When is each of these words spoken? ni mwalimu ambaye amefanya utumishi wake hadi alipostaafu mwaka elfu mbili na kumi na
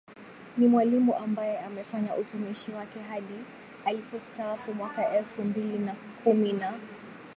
ni 0.57 0.67
mwalimu 0.67 1.15
ambaye 1.15 1.59
amefanya 1.59 2.15
utumishi 2.15 2.71
wake 2.71 2.99
hadi 2.99 3.33
alipostaafu 3.85 4.73
mwaka 4.73 5.17
elfu 5.17 5.43
mbili 5.43 5.79
na 5.79 5.95
kumi 6.23 6.53
na 6.53 6.79